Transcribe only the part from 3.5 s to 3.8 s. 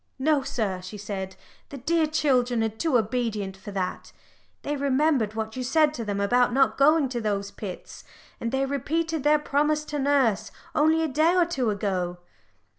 for